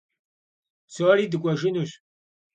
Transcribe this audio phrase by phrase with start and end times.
[0.87, 1.91] Псори дыкӀуэжынущ.